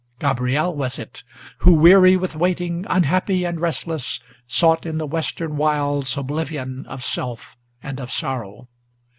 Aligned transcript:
Gabriel 0.17 0.73
was 0.75 0.97
it, 0.97 1.23
who, 1.59 1.75
weary 1.75 2.17
with 2.17 2.35
waiting, 2.35 2.87
unhappy 2.89 3.45
and 3.45 3.59
restless, 3.59 4.19
Sought 4.47 4.83
in 4.83 4.97
the 4.97 5.05
Western 5.05 5.57
wilds 5.57 6.17
oblivion 6.17 6.87
of 6.87 7.03
self 7.03 7.55
and 7.83 7.99
of 7.99 8.09
sorrow. 8.09 8.67